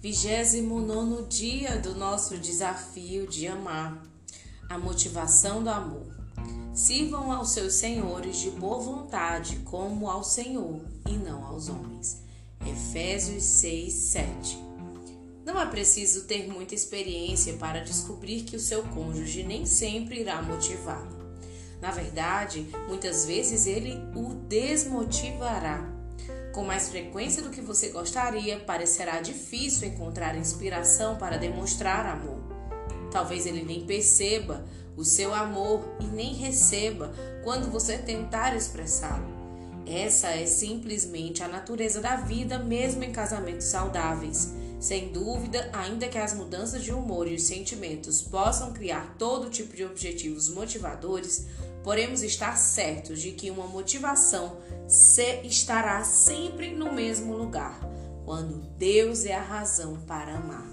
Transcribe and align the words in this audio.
29 0.00 1.24
dia 1.28 1.76
do 1.76 1.92
nosso 1.92 2.38
desafio 2.38 3.26
de 3.26 3.48
amar. 3.48 4.00
A 4.70 4.78
motivação 4.78 5.60
do 5.60 5.70
amor. 5.70 6.06
Sirvam 6.72 7.32
aos 7.32 7.50
seus 7.50 7.72
senhores 7.72 8.36
de 8.36 8.48
boa 8.50 8.78
vontade, 8.78 9.56
como 9.64 10.08
ao 10.08 10.22
Senhor 10.22 10.80
e 11.04 11.14
não 11.14 11.44
aos 11.44 11.68
homens. 11.68 12.22
Efésios 12.64 13.42
6, 13.42 13.92
7. 13.92 14.58
Não 15.44 15.60
é 15.60 15.66
preciso 15.66 16.26
ter 16.26 16.46
muita 16.46 16.76
experiência 16.76 17.54
para 17.54 17.80
descobrir 17.80 18.42
que 18.42 18.54
o 18.54 18.60
seu 18.60 18.84
cônjuge 18.84 19.42
nem 19.42 19.66
sempre 19.66 20.20
irá 20.20 20.40
motivá-lo. 20.40 21.18
Na 21.80 21.90
verdade, 21.90 22.68
muitas 22.86 23.26
vezes 23.26 23.66
ele 23.66 23.98
o 24.14 24.34
desmotivará 24.46 25.97
com 26.52 26.64
mais 26.64 26.88
frequência 26.88 27.42
do 27.42 27.50
que 27.50 27.60
você 27.60 27.88
gostaria, 27.88 28.58
parecerá 28.60 29.20
difícil 29.20 29.88
encontrar 29.88 30.36
inspiração 30.36 31.16
para 31.16 31.36
demonstrar 31.36 32.06
amor. 32.06 32.38
Talvez 33.10 33.46
ele 33.46 33.62
nem 33.62 33.84
perceba 33.84 34.64
o 34.96 35.04
seu 35.04 35.32
amor 35.32 35.82
e 36.00 36.04
nem 36.04 36.34
receba 36.34 37.12
quando 37.44 37.70
você 37.70 37.96
tentar 37.98 38.56
expressá-lo. 38.56 39.38
Essa 39.86 40.28
é 40.28 40.44
simplesmente 40.44 41.42
a 41.42 41.48
natureza 41.48 42.00
da 42.00 42.16
vida, 42.16 42.58
mesmo 42.58 43.04
em 43.04 43.12
casamentos 43.12 43.66
saudáveis. 43.66 44.52
Sem 44.78 45.10
dúvida, 45.10 45.70
ainda 45.72 46.08
que 46.08 46.18
as 46.18 46.34
mudanças 46.34 46.84
de 46.84 46.92
humor 46.92 47.26
e 47.26 47.34
os 47.34 47.44
sentimentos 47.44 48.20
possam 48.20 48.72
criar 48.72 49.16
todo 49.18 49.50
tipo 49.50 49.74
de 49.74 49.84
objetivos 49.84 50.48
motivadores, 50.50 51.46
Podemos 51.88 52.22
estar 52.22 52.54
certos 52.54 53.18
de 53.18 53.32
que 53.32 53.50
uma 53.50 53.66
motivação 53.66 54.58
se 54.86 55.40
estará 55.44 56.04
sempre 56.04 56.74
no 56.74 56.92
mesmo 56.92 57.34
lugar, 57.34 57.80
quando 58.26 58.60
Deus 58.76 59.24
é 59.24 59.34
a 59.34 59.40
razão 59.40 59.96
para 60.06 60.36
amar. 60.36 60.70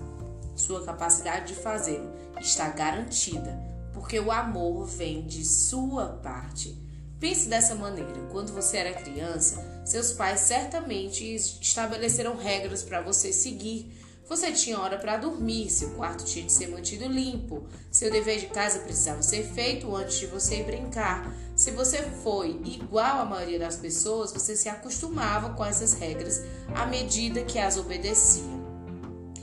Sua 0.57 0.83
capacidade 0.83 1.53
de 1.53 1.61
fazê-lo 1.61 2.11
está 2.41 2.67
garantida, 2.67 3.57
porque 3.93 4.19
o 4.19 4.29
amor 4.29 4.87
vem 4.87 5.25
de 5.25 5.45
sua 5.45 6.19
parte. 6.21 6.77
Pense 7.17 7.47
dessa 7.47 7.75
maneira: 7.75 8.27
quando 8.29 8.51
você 8.51 8.75
era 8.75 9.01
criança, 9.01 9.63
seus 9.85 10.11
pais 10.11 10.41
certamente 10.41 11.23
estabeleceram 11.33 12.35
regras 12.35 12.83
para 12.83 12.99
você 12.99 13.31
seguir 13.31 14.04
você 14.27 14.51
tinha 14.51 14.79
hora 14.79 14.97
para 14.97 15.17
dormir, 15.17 15.69
seu 15.69 15.91
quarto 15.91 16.25
tinha 16.25 16.45
de 16.45 16.51
ser 16.51 16.67
mantido 16.67 17.07
limpo, 17.07 17.63
seu 17.91 18.11
dever 18.11 18.39
de 18.39 18.47
casa 18.47 18.79
precisava 18.79 19.21
ser 19.21 19.43
feito 19.43 19.95
antes 19.95 20.17
de 20.17 20.25
você 20.25 20.61
ir 20.61 20.63
brincar. 20.63 21.31
Se 21.55 21.69
você 21.69 22.01
foi 22.23 22.59
igual 22.65 23.19
à 23.19 23.25
maioria 23.25 23.59
das 23.59 23.75
pessoas, 23.75 24.33
você 24.33 24.55
se 24.55 24.67
acostumava 24.67 25.53
com 25.53 25.63
essas 25.63 25.93
regras 25.93 26.41
à 26.73 26.87
medida 26.87 27.43
que 27.43 27.59
as 27.59 27.77
obedecia. 27.77 28.43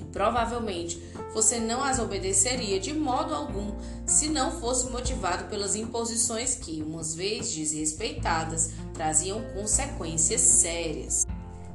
E 0.00 0.04
provavelmente 0.06 1.00
você 1.32 1.60
não 1.60 1.82
as 1.82 2.00
obedeceria 2.00 2.80
de 2.80 2.92
modo 2.92 3.34
algum 3.34 3.76
se 4.04 4.28
não 4.28 4.60
fosse 4.60 4.90
motivado 4.90 5.44
pelas 5.44 5.76
imposições 5.76 6.56
que, 6.56 6.82
umas 6.82 7.14
vezes 7.14 7.54
desrespeitadas, 7.54 8.72
traziam 8.92 9.40
consequências 9.54 10.40
sérias 10.40 11.24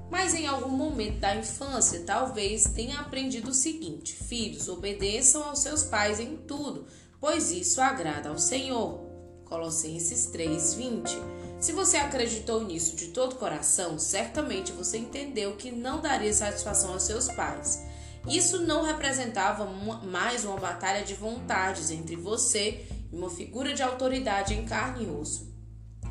mas 0.09 0.33
em 0.33 0.47
algum 0.47 0.69
momento 0.69 1.19
da 1.19 1.35
infância 1.35 2.03
talvez 2.05 2.65
tenha 2.65 2.99
aprendido 2.99 3.51
o 3.51 3.53
seguinte: 3.53 4.13
Filhos, 4.13 4.67
obedeçam 4.67 5.43
aos 5.43 5.59
seus 5.59 5.83
pais 5.83 6.19
em 6.19 6.37
tudo, 6.37 6.85
pois 7.19 7.51
isso 7.51 7.81
agrada 7.81 8.29
ao 8.29 8.37
Senhor. 8.37 9.05
Colossenses 9.45 10.27
3:20. 10.27 11.17
Se 11.59 11.71
você 11.71 11.97
acreditou 11.97 12.63
nisso 12.63 12.95
de 12.95 13.07
todo 13.07 13.35
coração, 13.35 13.97
certamente 13.97 14.71
você 14.71 14.97
entendeu 14.97 15.55
que 15.55 15.71
não 15.71 15.99
daria 15.99 16.33
satisfação 16.33 16.93
aos 16.93 17.03
seus 17.03 17.27
pais. 17.29 17.83
Isso 18.27 18.61
não 18.61 18.83
representava 18.83 19.65
mais 19.65 20.43
uma 20.43 20.57
batalha 20.57 21.03
de 21.03 21.13
vontades 21.13 21.89
entre 21.89 22.15
você 22.15 22.85
e 23.11 23.15
uma 23.15 23.29
figura 23.29 23.73
de 23.73 23.81
autoridade 23.81 24.53
em 24.53 24.65
carne 24.65 25.05
e 25.05 25.09
osso. 25.09 25.47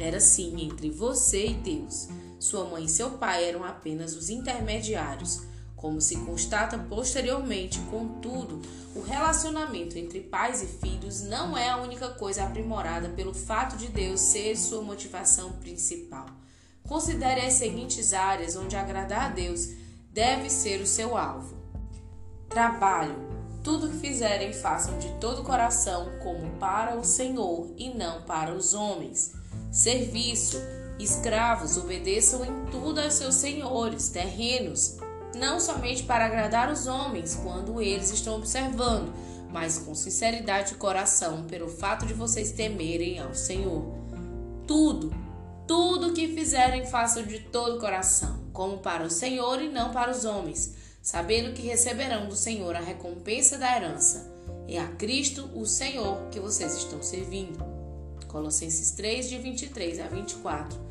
Era 0.01 0.19
sim 0.19 0.63
entre 0.63 0.91
você 0.91 1.49
e 1.49 1.55
Deus. 1.55 2.09
Sua 2.39 2.65
mãe 2.65 2.85
e 2.85 2.89
seu 2.89 3.13
pai 3.13 3.45
eram 3.45 3.65
apenas 3.65 4.15
os 4.15 4.29
intermediários. 4.29 5.43
Como 5.75 6.01
se 6.01 6.17
constata 6.17 6.79
posteriormente, 6.79 7.79
contudo, 7.91 8.63
o 8.95 9.03
relacionamento 9.03 9.99
entre 9.99 10.21
pais 10.21 10.63
e 10.63 10.67
filhos 10.67 11.21
não 11.23 11.57
é 11.57 11.69
a 11.69 11.77
única 11.77 12.09
coisa 12.11 12.45
aprimorada 12.45 13.11
pelo 13.11 13.35
fato 13.35 13.77
de 13.77 13.89
Deus 13.89 14.21
ser 14.21 14.57
sua 14.57 14.81
motivação 14.83 15.53
principal. 15.53 16.27
Considere 16.83 17.43
as 17.43 17.55
seguintes 17.55 18.15
áreas 18.15 18.57
onde 18.57 18.77
agradar 18.77 19.27
a 19.27 19.35
Deus 19.35 19.69
deve 20.13 20.49
ser 20.49 20.81
o 20.81 20.87
seu 20.87 21.17
alvo: 21.17 21.57
trabalho. 22.49 23.27
Tudo 23.63 23.91
que 23.91 23.99
fizerem, 23.99 24.53
façam 24.53 24.97
de 24.99 25.09
todo 25.19 25.43
o 25.43 25.45
coração, 25.45 26.09
como 26.23 26.53
para 26.59 26.97
o 26.97 27.05
Senhor 27.05 27.75
e 27.77 27.93
não 27.93 28.23
para 28.23 28.55
os 28.55 28.75
homens. 28.75 29.35
Serviço 29.73 30.57
Escravos, 30.99 31.77
obedeçam 31.77 32.43
em 32.45 32.67
tudo 32.71 33.01
aos 33.01 33.15
seus 33.15 33.35
senhores 33.35 34.09
terrenos, 34.09 34.97
não 35.35 35.61
somente 35.61 36.03
para 36.05 36.25
agradar 36.25 36.73
os 36.73 36.87
homens 36.87 37.39
quando 37.43 37.83
eles 37.83 38.11
estão 38.11 38.37
observando, 38.37 39.13
mas 39.53 39.79
com 39.79 39.95
sinceridade 39.95 40.71
de 40.71 40.77
coração, 40.77 41.45
pelo 41.45 41.69
fato 41.69 42.07
de 42.07 42.15
vocês 42.15 42.53
temerem 42.53 43.21
ao 43.21 43.35
Senhor. 43.35 43.85
Tudo, 44.67 45.13
tudo 45.69 46.15
que 46.15 46.29
fizerem, 46.29 46.87
façam 46.87 47.23
de 47.25 47.41
todo 47.41 47.77
o 47.77 47.81
coração, 47.81 48.45
como 48.55 48.79
para 48.79 49.05
o 49.05 49.11
Senhor 49.11 49.61
e 49.61 49.69
não 49.69 49.93
para 49.93 50.11
os 50.11 50.25
homens, 50.25 50.75
sabendo 51.03 51.53
que 51.53 51.67
receberão 51.67 52.27
do 52.27 52.35
Senhor 52.35 52.75
a 52.75 52.81
recompensa 52.81 53.59
da 53.59 53.77
herança. 53.77 54.35
É 54.67 54.81
a 54.81 54.89
Cristo, 54.89 55.51
o 55.55 55.67
Senhor, 55.67 56.29
que 56.31 56.41
vocês 56.41 56.75
estão 56.75 57.03
servindo. 57.03 57.63
Colossenses 58.27 58.93
3, 58.93 59.29
de 59.29 59.39
23 59.39 60.01
a 60.01 60.09
24 60.09 60.86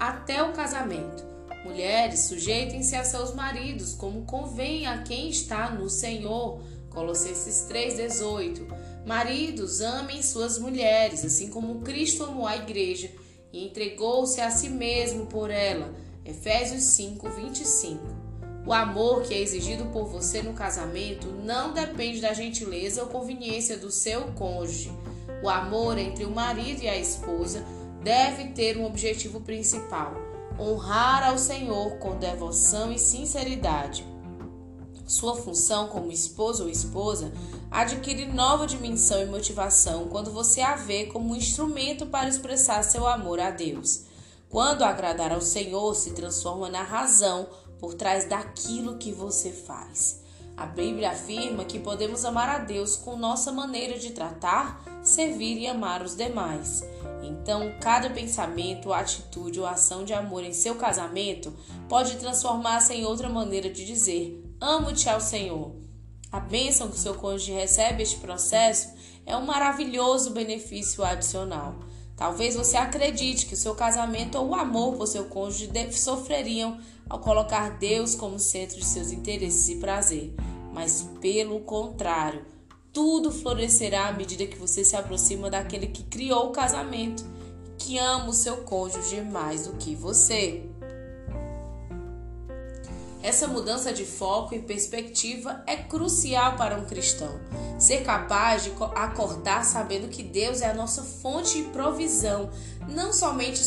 até 0.00 0.42
o 0.42 0.52
casamento. 0.52 1.28
Mulheres, 1.62 2.20
sujeitem-se 2.20 2.96
a 2.96 3.04
seus 3.04 3.34
maridos, 3.34 3.92
como 3.92 4.24
convém 4.24 4.86
a 4.86 5.02
quem 5.02 5.28
está 5.28 5.70
no 5.70 5.90
Senhor. 5.90 6.62
Colossenses 6.88 7.68
3,18. 7.70 8.66
Maridos, 9.06 9.82
amem 9.82 10.22
suas 10.22 10.58
mulheres, 10.58 11.24
assim 11.24 11.48
como 11.48 11.82
Cristo 11.82 12.24
amou 12.24 12.46
a 12.46 12.56
igreja 12.56 13.10
e 13.52 13.66
entregou-se 13.66 14.40
a 14.40 14.50
si 14.50 14.70
mesmo 14.70 15.26
por 15.26 15.50
ela. 15.50 15.94
Efésios 16.24 16.82
5, 16.84 17.28
25. 17.28 18.00
O 18.66 18.72
amor 18.72 19.22
que 19.22 19.34
é 19.34 19.40
exigido 19.40 19.86
por 19.86 20.06
você 20.06 20.42
no 20.42 20.54
casamento 20.54 21.28
não 21.44 21.72
depende 21.72 22.20
da 22.20 22.32
gentileza 22.32 23.02
ou 23.02 23.08
conveniência 23.08 23.76
do 23.76 23.90
seu 23.90 24.32
cônjuge. 24.32 24.90
O 25.42 25.48
amor 25.48 25.98
entre 25.98 26.24
o 26.24 26.30
marido 26.30 26.82
e 26.82 26.88
a 26.88 26.98
esposa 26.98 27.64
deve 28.02 28.48
ter 28.48 28.76
um 28.76 28.84
objetivo 28.84 29.40
principal: 29.40 30.14
honrar 30.58 31.28
ao 31.28 31.38
Senhor 31.38 31.98
com 31.98 32.18
devoção 32.18 32.92
e 32.92 32.98
sinceridade. 32.98 34.04
Sua 35.06 35.34
função 35.34 35.88
como 35.88 36.12
esposo 36.12 36.64
ou 36.64 36.70
esposa 36.70 37.32
adquire 37.68 38.26
nova 38.26 38.66
dimensão 38.66 39.20
e 39.20 39.26
motivação 39.26 40.06
quando 40.08 40.30
você 40.30 40.60
a 40.60 40.76
vê 40.76 41.06
como 41.06 41.32
um 41.32 41.36
instrumento 41.36 42.06
para 42.06 42.28
expressar 42.28 42.84
seu 42.84 43.06
amor 43.08 43.40
a 43.40 43.50
Deus. 43.50 44.04
Quando 44.48 44.82
agradar 44.82 45.32
ao 45.32 45.40
Senhor 45.40 45.94
se 45.94 46.12
transforma 46.12 46.68
na 46.68 46.82
razão 46.82 47.48
por 47.80 47.94
trás 47.94 48.28
daquilo 48.28 48.98
que 48.98 49.10
você 49.10 49.50
faz. 49.50 50.20
A 50.56 50.66
Bíblia 50.66 51.10
afirma 51.10 51.64
que 51.64 51.78
podemos 51.78 52.24
amar 52.24 52.48
a 52.48 52.58
Deus 52.58 52.94
com 52.94 53.16
nossa 53.16 53.50
maneira 53.50 53.98
de 53.98 54.10
tratar, 54.10 54.84
servir 55.02 55.58
e 55.58 55.66
amar 55.66 56.02
os 56.02 56.14
demais. 56.14 56.84
Então, 57.22 57.72
cada 57.80 58.10
pensamento, 58.10 58.92
atitude 58.92 59.60
ou 59.60 59.66
ação 59.66 60.04
de 60.04 60.12
amor 60.12 60.44
em 60.44 60.52
seu 60.52 60.74
casamento 60.74 61.52
pode 61.88 62.16
transformar-se 62.16 62.94
em 62.94 63.04
outra 63.04 63.28
maneira 63.28 63.70
de 63.70 63.84
dizer: 63.84 64.42
Amo-te 64.60 65.08
ao 65.08 65.20
Senhor. 65.20 65.74
A 66.32 66.38
bênção 66.38 66.88
que 66.88 66.98
seu 66.98 67.14
cônjuge 67.14 67.52
recebe 67.52 68.02
este 68.02 68.16
processo 68.18 68.88
é 69.26 69.36
um 69.36 69.44
maravilhoso 69.44 70.30
benefício 70.30 71.04
adicional. 71.04 71.74
Talvez 72.16 72.54
você 72.54 72.76
acredite 72.76 73.46
que 73.46 73.54
o 73.54 73.56
seu 73.56 73.74
casamento 73.74 74.36
ou 74.38 74.50
o 74.50 74.54
amor 74.54 74.96
por 74.96 75.06
seu 75.06 75.24
cônjuge 75.24 75.70
sofreriam 75.92 76.78
ao 77.08 77.18
colocar 77.18 77.78
Deus 77.78 78.14
como 78.14 78.38
centro 78.38 78.78
de 78.78 78.84
seus 78.84 79.10
interesses 79.10 79.68
e 79.68 79.76
prazer, 79.76 80.34
mas 80.72 81.08
pelo 81.20 81.60
contrário, 81.60 82.44
tudo 82.92 83.30
florescerá 83.30 84.08
à 84.08 84.12
medida 84.12 84.46
que 84.46 84.56
você 84.56 84.84
se 84.84 84.96
aproxima 84.96 85.48
daquele 85.48 85.86
que 85.86 86.02
criou 86.02 86.48
o 86.48 86.52
casamento, 86.52 87.24
que 87.78 87.98
ama 87.98 88.28
o 88.28 88.32
seu 88.32 88.58
cônjuge 88.58 89.20
mais 89.22 89.66
do 89.66 89.74
que 89.74 89.94
você. 89.94 90.64
Essa 93.22 93.46
mudança 93.46 93.92
de 93.92 94.04
foco 94.04 94.54
e 94.54 94.62
perspectiva 94.62 95.62
é 95.66 95.76
crucial 95.76 96.56
para 96.56 96.76
um 96.76 96.86
cristão. 96.86 97.38
Ser 97.78 98.02
capaz 98.02 98.64
de 98.64 98.72
acordar 98.94 99.64
sabendo 99.64 100.08
que 100.08 100.22
Deus 100.22 100.62
é 100.62 100.70
a 100.70 100.74
nossa 100.74 101.02
fonte 101.02 101.62
de 101.62 101.68
provisão, 101.68 102.50
não 102.88 103.12
somente 103.12 103.60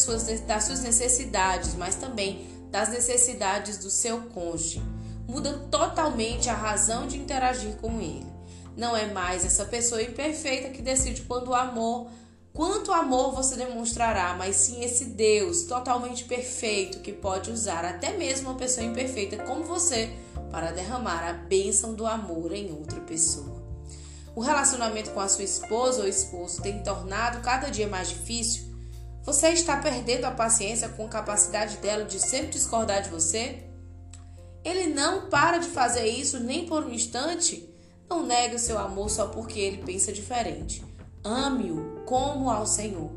das 0.48 0.64
suas 0.64 0.81
necessidades, 0.81 1.76
mas 1.76 1.96
também 1.96 2.48
das 2.72 2.90
necessidades 2.90 3.78
do 3.78 3.90
seu 3.90 4.22
cônjuge. 4.34 4.81
muda 5.28 5.54
totalmente 5.72 6.50
a 6.50 6.54
razão 6.54 7.08
de 7.08 7.18
interagir 7.18 7.76
com 7.78 8.02
ele. 8.02 8.32
Não 8.75 8.98
é 8.98 9.06
mais 9.14 9.46
essa 9.46 9.66
pessoa 9.66 10.02
imperfeita 10.02 10.70
que 10.70 10.81
decide 10.81 11.22
quando 11.22 11.50
o 11.50 11.56
amor, 11.56 12.10
quanto 12.54 12.92
amor 12.92 13.34
você 13.34 13.56
demonstrará, 13.56 14.36
mas 14.36 14.56
sim 14.56 14.84
esse 14.84 15.06
Deus 15.06 15.64
totalmente 15.64 16.24
perfeito 16.24 17.00
que 17.00 17.12
pode 17.12 17.52
usar 17.52 17.86
até 17.86 18.18
mesmo 18.18 18.50
uma 18.50 18.58
pessoa 18.58 18.86
imperfeita 18.86 19.44
como 19.44 19.64
você 19.64 20.12
para 20.50 20.72
derramar 20.72 21.28
a 21.28 21.34
bênção 21.34 21.94
do 21.94 22.06
amor 22.06 22.52
em 22.52 22.72
outra 22.72 23.00
pessoa. 23.02 23.62
O 24.36 24.42
relacionamento 24.42 25.12
com 25.12 25.19
a 25.19 25.28
sua 25.28 25.44
esposa 25.44 26.02
ou 26.02 26.08
esposo 26.08 26.62
tem 26.62 26.81
tornado 26.81 27.42
cada 27.42 27.69
dia 27.69 27.88
mais 27.88 28.10
difícil? 28.10 28.74
Você 29.24 29.50
está 29.50 29.78
perdendo 29.78 30.26
a 30.26 30.31
paciência 30.31 30.90
com 30.90 31.06
a 31.06 31.10
capacidade 31.10 31.78
dela 31.78 32.04
de 32.04 32.19
sempre 32.19 32.50
discordar 32.50 33.04
de 33.04 33.10
você? 33.10 33.64
Ele 34.66 34.88
não 34.88 35.30
para 35.30 35.60
de 35.60 35.68
fazer 35.68 36.08
isso 36.08 36.40
nem 36.40 36.66
por 36.66 36.84
um 36.84 36.92
instante? 36.92 37.73
Não 38.10 38.26
negue 38.26 38.56
o 38.56 38.60
seu 38.60 38.78
amor 38.78 39.10
só 39.10 39.28
porque 39.28 39.60
ele 39.60 39.84
pensa 39.84 40.12
diferente. 40.12 40.84
Ame-o 41.24 42.02
como 42.06 42.50
ao 42.50 42.66
Senhor. 42.66 43.12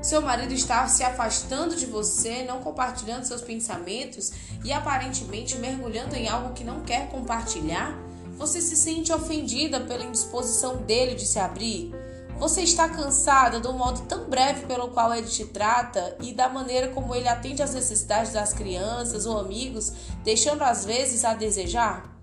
Seu 0.00 0.20
marido 0.20 0.52
está 0.52 0.86
se 0.86 1.02
afastando 1.02 1.74
de 1.74 1.86
você, 1.86 2.44
não 2.44 2.60
compartilhando 2.60 3.24
seus 3.24 3.40
pensamentos 3.40 4.32
e 4.62 4.72
aparentemente 4.72 5.56
mergulhando 5.56 6.14
em 6.14 6.28
algo 6.28 6.52
que 6.52 6.62
não 6.62 6.82
quer 6.82 7.08
compartilhar? 7.08 7.98
Você 8.36 8.60
se 8.60 8.76
sente 8.76 9.12
ofendida 9.12 9.80
pela 9.80 10.04
indisposição 10.04 10.76
dele 10.76 11.14
de 11.14 11.26
se 11.26 11.38
abrir? 11.38 11.90
Você 12.38 12.62
está 12.62 12.88
cansada 12.88 13.60
do 13.60 13.72
modo 13.72 14.02
tão 14.02 14.28
breve 14.28 14.66
pelo 14.66 14.88
qual 14.88 15.14
ele 15.14 15.26
te 15.26 15.46
trata 15.46 16.16
e 16.20 16.34
da 16.34 16.48
maneira 16.48 16.88
como 16.88 17.14
ele 17.14 17.28
atende 17.28 17.62
às 17.62 17.72
necessidades 17.72 18.32
das 18.32 18.52
crianças 18.52 19.24
ou 19.24 19.38
amigos, 19.38 19.92
deixando 20.22 20.62
às 20.62 20.84
vezes 20.84 21.24
a 21.24 21.32
desejar? 21.32 22.13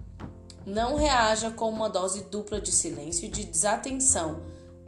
Não 0.72 0.96
reaja 0.96 1.52
com 1.52 1.70
uma 1.70 1.90
dose 1.90 2.24
dupla 2.32 2.62
de 2.62 2.72
silêncio 2.72 3.26
e 3.26 3.28
de 3.28 3.44
desatenção. 3.44 4.40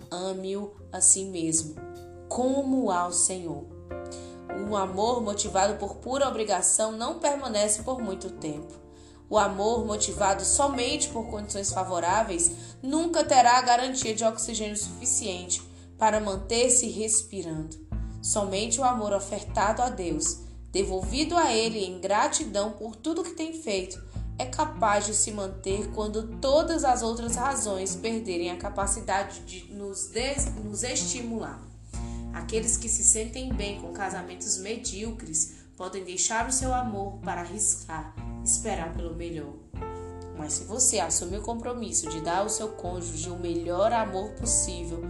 Ame-o 0.10 0.74
a 0.94 1.02
si 1.02 1.26
mesmo, 1.26 1.76
como 2.30 2.90
ao 2.90 3.12
Senhor. 3.12 3.66
Um 4.66 4.78
amor 4.78 5.22
motivado 5.22 5.76
por 5.76 5.96
pura 5.96 6.26
obrigação 6.26 6.94
não 6.94 7.20
permanece 7.20 7.84
por 7.84 8.02
muito 8.02 8.30
tempo. 8.30 8.74
O 9.30 9.38
amor 9.38 9.86
motivado 9.86 10.46
somente 10.46 11.10
por 11.10 11.26
condições 11.26 11.74
favoráveis 11.74 12.50
nunca 12.82 13.22
terá 13.22 13.58
a 13.58 13.64
garantia 13.64 14.16
de 14.16 14.24
oxigênio 14.24 14.78
suficiente 14.78 15.62
para 15.98 16.22
manter-se 16.22 16.88
respirando. 16.88 17.76
Somente 18.22 18.80
o 18.80 18.86
amor 18.86 19.12
ofertado 19.12 19.82
a 19.82 19.90
Deus, 19.90 20.38
devolvido 20.72 21.36
a 21.36 21.52
Ele 21.52 21.84
em 21.84 22.00
gratidão 22.00 22.72
por 22.72 22.96
tudo 22.96 23.22
que 23.22 23.32
tem 23.32 23.62
feito, 23.62 24.13
é 24.38 24.46
capaz 24.46 25.06
de 25.06 25.14
se 25.14 25.32
manter 25.32 25.90
quando 25.92 26.38
todas 26.40 26.84
as 26.84 27.02
outras 27.02 27.36
razões 27.36 27.96
perderem 27.96 28.52
a 28.52 28.58
capacidade 28.58 29.42
de 29.42 29.74
nos, 29.74 30.12
nos 30.64 30.84
estimular. 30.84 31.62
Aqueles 32.34 32.78
que 32.78 32.90
se 32.90 33.04
sentem 33.04 33.54
bem 33.54 33.80
com 33.80 33.94
casamentos 33.94 34.58
medíocres 34.58 35.56
podem 35.78 36.04
deixar 36.04 36.48
o 36.48 36.52
seu 36.52 36.74
amor 36.74 37.20
para 37.20 37.42
arriscar 37.42 38.16
esperar 38.44 38.94
pelo 38.94 39.16
melhor. 39.16 39.54
Mas 40.38 40.54
se 40.54 40.64
você 40.66 41.00
assumir 41.00 41.38
o 41.38 41.44
compromisso 41.44 42.10
de 42.10 42.22
dar 42.22 42.40
ao 42.40 42.50
seu 42.50 42.70
cônjuge 42.70 43.30
o 43.30 43.40
melhor 43.40 43.94
amor 43.94 44.32
possível, 44.32 45.02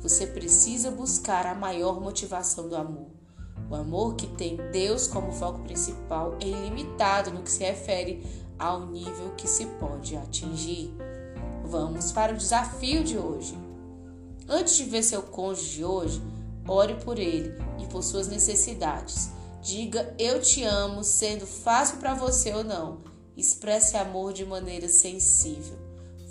você 0.00 0.26
precisa 0.26 0.90
buscar 0.90 1.46
a 1.46 1.54
maior 1.54 2.00
motivação 2.00 2.68
do 2.68 2.76
amor. 2.76 3.06
O 3.70 3.74
amor 3.74 4.16
que 4.16 4.26
tem 4.26 4.56
Deus 4.70 5.06
como 5.06 5.32
foco 5.32 5.60
principal 5.60 6.36
é 6.40 6.46
ilimitado 6.46 7.30
no 7.30 7.42
que 7.42 7.50
se 7.50 7.64
refere 7.64 8.22
ao 8.62 8.86
nível 8.86 9.32
que 9.36 9.48
se 9.48 9.66
pode 9.66 10.16
atingir. 10.16 10.94
Vamos 11.64 12.12
para 12.12 12.32
o 12.32 12.36
desafio 12.36 13.02
de 13.02 13.18
hoje. 13.18 13.58
Antes 14.48 14.76
de 14.76 14.84
ver 14.84 15.02
seu 15.02 15.22
cônjuge 15.22 15.84
hoje, 15.84 16.22
ore 16.66 16.94
por 16.94 17.18
ele 17.18 17.54
e 17.80 17.86
por 17.86 18.04
suas 18.04 18.28
necessidades. 18.28 19.30
Diga 19.60 20.14
eu 20.18 20.40
te 20.40 20.62
amo, 20.62 21.02
sendo 21.02 21.46
fácil 21.46 21.96
para 21.98 22.14
você 22.14 22.52
ou 22.52 22.62
não. 22.62 22.98
Expresse 23.36 23.96
amor 23.96 24.32
de 24.32 24.44
maneira 24.44 24.88
sensível. 24.88 25.76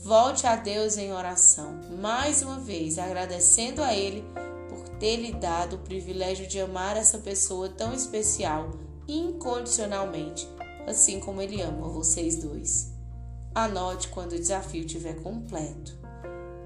Volte 0.03 0.47
a 0.47 0.55
Deus 0.55 0.97
em 0.97 1.11
oração, 1.11 1.79
mais 1.99 2.41
uma 2.41 2.59
vez 2.59 2.97
agradecendo 2.97 3.83
a 3.83 3.93
Ele 3.93 4.23
por 4.69 4.87
ter 4.97 5.17
lhe 5.17 5.33
dado 5.33 5.75
o 5.75 5.79
privilégio 5.79 6.47
de 6.47 6.59
amar 6.59 6.95
essa 6.95 7.17
pessoa 7.17 7.69
tão 7.69 7.93
especial 7.93 8.71
incondicionalmente, 9.07 10.47
assim 10.87 11.19
como 11.19 11.41
Ele 11.41 11.61
ama 11.61 11.87
vocês 11.87 12.35
dois. 12.37 12.91
Anote 13.53 14.07
quando 14.09 14.33
o 14.33 14.39
desafio 14.39 14.85
estiver 14.85 15.21
completo. 15.21 15.99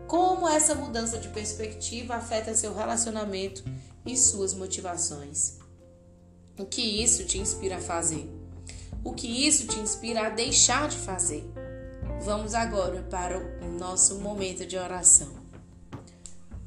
Como 0.07 0.47
essa 0.47 0.75
mudança 0.75 1.17
de 1.17 1.29
perspectiva 1.29 2.15
afeta 2.15 2.53
seu 2.53 2.75
relacionamento 2.75 3.63
e 4.05 4.15
suas 4.15 4.53
motivações. 4.53 5.57
O 6.59 6.65
que 6.65 6.81
isso 6.81 7.25
te 7.25 7.39
inspira 7.39 7.77
a 7.77 7.81
fazer? 7.81 8.29
O 9.03 9.13
que 9.13 9.47
isso 9.47 9.67
te 9.67 9.79
inspira 9.79 10.27
a 10.27 10.29
deixar 10.29 10.87
de 10.87 10.97
fazer? 10.97 11.43
Vamos 12.21 12.53
agora 12.53 13.01
para 13.03 13.37
o 13.37 13.77
nosso 13.77 14.19
momento 14.19 14.65
de 14.65 14.77
oração. 14.77 15.45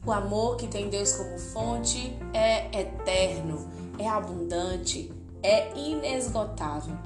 O 0.05 0.13
amor 0.13 0.57
que 0.57 0.67
tem 0.67 0.89
Deus 0.89 1.13
como 1.13 1.39
fonte 1.39 2.17
é 2.33 2.81
eterno, 2.81 3.69
é 3.99 4.09
abundante, 4.09 5.13
é 5.43 5.77
inesgotável. 5.77 6.97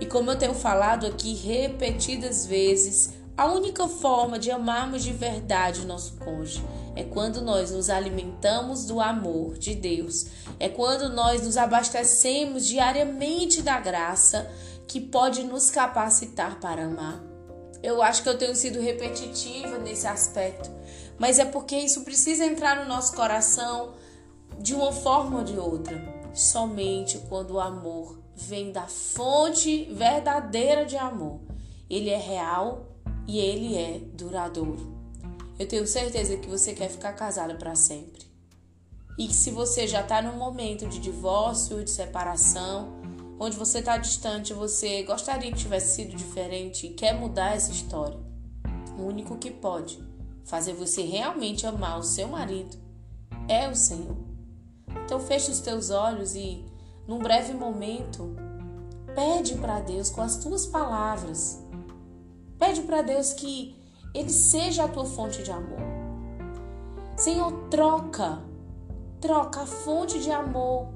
E 0.00 0.06
como 0.06 0.30
eu 0.30 0.38
tenho 0.38 0.54
falado 0.54 1.06
aqui 1.06 1.34
repetidas 1.34 2.46
vezes, 2.46 3.14
a 3.36 3.46
única 3.46 3.86
forma 3.86 4.38
de 4.38 4.50
amarmos 4.50 5.04
de 5.04 5.12
verdade 5.12 5.82
o 5.82 5.86
nosso 5.86 6.14
cônjuge 6.14 6.64
é 6.96 7.04
quando 7.04 7.40
nós 7.40 7.70
nos 7.70 7.88
alimentamos 7.88 8.84
do 8.84 9.00
amor 9.00 9.56
de 9.56 9.74
Deus, 9.74 10.26
é 10.58 10.68
quando 10.68 11.08
nós 11.08 11.42
nos 11.42 11.56
abastecemos 11.56 12.66
diariamente 12.66 13.62
da 13.62 13.78
graça 13.78 14.50
que 14.88 15.00
pode 15.00 15.44
nos 15.44 15.70
capacitar 15.70 16.58
para 16.58 16.86
amar. 16.86 17.22
Eu 17.80 18.02
acho 18.02 18.24
que 18.24 18.28
eu 18.28 18.36
tenho 18.36 18.56
sido 18.56 18.80
repetitiva 18.80 19.78
nesse 19.78 20.08
aspecto, 20.08 20.68
mas 21.16 21.38
é 21.38 21.44
porque 21.44 21.76
isso 21.76 22.00
precisa 22.00 22.44
entrar 22.44 22.82
no 22.82 22.88
nosso 22.88 23.14
coração 23.14 23.94
de 24.58 24.74
uma 24.74 24.90
forma 24.90 25.38
ou 25.38 25.44
de 25.44 25.56
outra. 25.56 26.02
Somente 26.34 27.18
quando 27.28 27.52
o 27.52 27.60
amor 27.60 28.18
vem 28.38 28.70
da 28.70 28.86
fonte 28.86 29.84
verdadeira 29.92 30.86
de 30.86 30.96
amor. 30.96 31.40
Ele 31.90 32.10
é 32.10 32.16
real 32.16 32.86
e 33.26 33.38
ele 33.38 33.76
é 33.76 33.98
duradouro. 34.12 34.96
Eu 35.58 35.66
tenho 35.66 35.86
certeza 35.86 36.36
que 36.36 36.48
você 36.48 36.72
quer 36.72 36.88
ficar 36.88 37.12
casada 37.14 37.54
para 37.56 37.74
sempre. 37.74 38.22
E 39.18 39.26
que 39.26 39.34
se 39.34 39.50
você 39.50 39.88
já 39.88 40.02
está 40.02 40.22
num 40.22 40.36
momento 40.36 40.86
de 40.86 41.00
divórcio, 41.00 41.82
de 41.82 41.90
separação, 41.90 42.92
onde 43.40 43.56
você 43.56 43.80
está 43.80 43.96
distante, 43.96 44.52
você 44.52 45.02
gostaria 45.02 45.50
que 45.50 45.58
tivesse 45.58 45.96
sido 45.96 46.16
diferente 46.16 46.86
e 46.86 46.94
quer 46.94 47.18
mudar 47.18 47.56
essa 47.56 47.72
história, 47.72 48.18
o 48.96 49.02
único 49.02 49.36
que 49.36 49.50
pode 49.50 49.98
fazer 50.44 50.74
você 50.74 51.02
realmente 51.02 51.66
amar 51.66 51.98
o 51.98 52.04
seu 52.04 52.28
marido 52.28 52.76
é 53.48 53.68
o 53.68 53.74
Senhor. 53.74 54.16
Então 55.04 55.18
feche 55.18 55.50
os 55.50 55.60
teus 55.60 55.90
olhos 55.90 56.36
e, 56.36 56.64
num 57.08 57.18
breve 57.18 57.54
momento, 57.54 58.36
pede 59.14 59.56
para 59.56 59.80
Deus 59.80 60.10
com 60.10 60.20
as 60.20 60.36
tuas 60.36 60.66
palavras 60.66 61.66
Pede 62.58 62.82
para 62.82 63.02
Deus 63.02 63.32
que 63.32 63.76
Ele 64.12 64.30
seja 64.30 64.84
a 64.84 64.88
tua 64.88 65.04
fonte 65.04 65.42
de 65.42 65.50
amor. 65.52 65.78
Senhor, 67.16 67.52
troca, 67.70 68.40
troca 69.20 69.62
a 69.62 69.66
fonte 69.66 70.18
de 70.18 70.32
amor. 70.32 70.88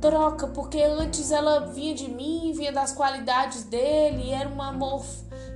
Troca, 0.00 0.46
porque 0.48 0.82
antes 0.82 1.30
ela 1.30 1.66
vinha 1.66 1.94
de 1.94 2.08
mim, 2.08 2.52
vinha 2.56 2.72
das 2.72 2.92
qualidades 2.92 3.64
dele, 3.64 4.30
era 4.30 4.48
um 4.48 4.62
amor 4.62 5.04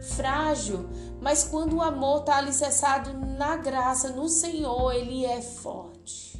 frágil, 0.02 0.86
mas 1.22 1.44
quando 1.44 1.76
o 1.76 1.82
amor 1.82 2.20
está 2.20 2.36
alicerçado 2.36 3.14
na 3.14 3.56
graça, 3.56 4.10
no 4.10 4.28
Senhor, 4.28 4.92
ele 4.92 5.24
é 5.24 5.40
forte. 5.40 6.33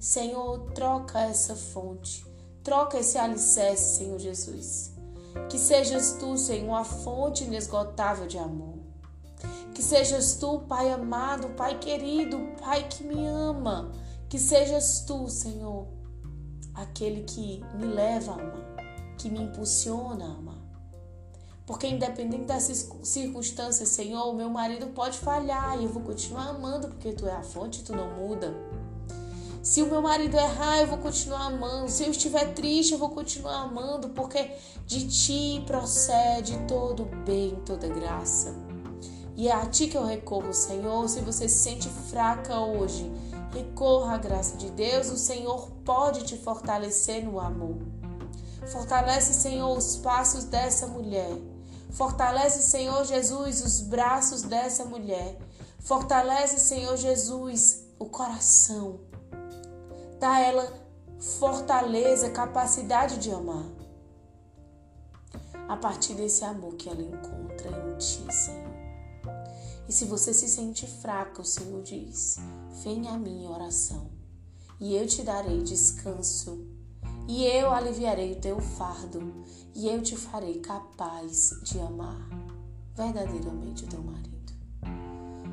Senhor, 0.00 0.60
troca 0.72 1.20
essa 1.20 1.54
fonte, 1.54 2.24
troca 2.64 2.98
esse 2.98 3.18
alicerce, 3.18 3.98
Senhor 3.98 4.18
Jesus. 4.18 4.94
Que 5.50 5.58
sejas 5.58 6.16
tu, 6.18 6.38
Senhor, 6.38 6.74
a 6.74 6.84
fonte 6.84 7.44
inesgotável 7.44 8.26
de 8.26 8.38
amor. 8.38 8.78
Que 9.74 9.82
sejas 9.82 10.36
tu, 10.36 10.60
Pai 10.60 10.90
amado, 10.90 11.50
Pai 11.50 11.78
querido, 11.78 12.38
Pai 12.62 12.88
que 12.88 13.04
me 13.04 13.26
ama. 13.26 13.92
Que 14.30 14.38
sejas 14.38 15.04
tu, 15.06 15.28
Senhor, 15.28 15.86
aquele 16.74 17.22
que 17.24 17.62
me 17.74 17.84
leva 17.84 18.32
a 18.32 18.34
amar, 18.36 18.76
que 19.18 19.28
me 19.28 19.42
impulsiona 19.42 20.24
a 20.24 20.32
amar. 20.32 20.60
Porque 21.66 21.86
independente 21.86 22.46
das 22.46 22.88
circunstâncias, 23.02 23.90
Senhor, 23.90 24.30
o 24.30 24.34
meu 24.34 24.48
marido 24.48 24.86
pode 24.88 25.18
falhar 25.18 25.78
e 25.78 25.84
eu 25.84 25.90
vou 25.90 26.02
continuar 26.02 26.48
amando 26.48 26.88
porque 26.88 27.12
tu 27.12 27.28
é 27.28 27.32
a 27.32 27.42
fonte, 27.42 27.84
tu 27.84 27.94
não 27.94 28.16
muda. 28.16 28.54
Se 29.62 29.82
o 29.82 29.86
meu 29.86 30.00
marido 30.00 30.38
errar, 30.38 30.78
eu 30.80 30.86
vou 30.86 30.98
continuar 30.98 31.46
amando. 31.46 31.90
Se 31.90 32.04
eu 32.04 32.10
estiver 32.10 32.54
triste, 32.54 32.92
eu 32.92 32.98
vou 32.98 33.10
continuar 33.10 33.62
amando, 33.62 34.08
porque 34.10 34.52
de 34.86 35.06
ti 35.06 35.62
procede 35.66 36.56
todo 36.66 37.04
bem, 37.26 37.56
toda 37.66 37.86
graça. 37.88 38.54
E 39.36 39.48
é 39.48 39.52
a 39.52 39.66
ti 39.66 39.86
que 39.86 39.96
eu 39.96 40.04
recorro, 40.04 40.52
Senhor. 40.54 41.06
Se 41.08 41.20
você 41.20 41.46
se 41.46 41.58
sente 41.58 41.88
fraca 41.88 42.58
hoje, 42.58 43.10
recorra 43.52 44.14
à 44.14 44.18
graça 44.18 44.56
de 44.56 44.70
Deus. 44.70 45.10
O 45.10 45.16
Senhor 45.18 45.70
pode 45.84 46.24
te 46.24 46.38
fortalecer 46.38 47.22
no 47.22 47.38
amor. 47.38 47.76
Fortalece, 48.66 49.34
Senhor, 49.34 49.76
os 49.76 49.96
passos 49.96 50.44
dessa 50.44 50.86
mulher. 50.86 51.36
Fortalece, 51.90 52.62
Senhor 52.62 53.04
Jesus, 53.04 53.62
os 53.62 53.80
braços 53.80 54.42
dessa 54.42 54.84
mulher. 54.86 55.38
Fortalece, 55.78 56.60
Senhor 56.60 56.96
Jesus, 56.96 57.84
o 57.98 58.06
coração. 58.06 59.00
Dá 60.20 60.34
a 60.34 60.40
ela 60.40 60.72
fortaleza, 61.18 62.30
capacidade 62.30 63.16
de 63.18 63.30
amar. 63.30 63.64
A 65.66 65.76
partir 65.76 66.14
desse 66.14 66.44
amor 66.44 66.74
que 66.74 66.90
ela 66.90 67.00
encontra 67.00 67.70
em 67.70 67.96
ti, 67.96 68.30
Senhor. 68.30 68.70
E 69.88 69.92
se 69.92 70.04
você 70.04 70.34
se 70.34 70.46
sente 70.46 70.86
fraca, 70.86 71.40
o 71.40 71.44
Senhor 71.44 71.82
diz: 71.82 72.36
Venha 72.84 73.12
a 73.12 73.18
mim 73.18 73.46
oração, 73.46 74.10
e 74.78 74.94
eu 74.94 75.06
te 75.06 75.22
darei 75.22 75.62
descanso 75.62 76.66
e 77.26 77.44
eu 77.44 77.70
aliviarei 77.70 78.32
o 78.32 78.40
teu 78.40 78.60
fardo, 78.60 79.32
e 79.74 79.88
eu 79.88 80.02
te 80.02 80.16
farei 80.16 80.58
capaz 80.58 81.50
de 81.62 81.78
amar 81.78 82.28
verdadeiramente 82.94 83.84
o 83.84 83.88
teu 83.88 84.02
marido. 84.02 84.52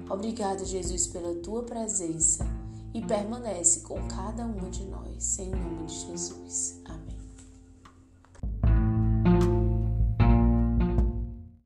Obrigado, 0.09 0.65
Jesus, 0.65 1.05
pela 1.07 1.36
tua 1.36 1.63
presença 1.63 2.45
e 2.94 3.01
permanece 3.01 3.82
com 3.82 4.08
cada 4.08 4.46
uma 4.46 4.70
de 4.70 4.86
nós, 4.86 5.39
em 5.39 5.50
nome 5.50 5.86
de 5.86 5.94
Jesus. 5.94 6.82
Amém. 6.86 7.07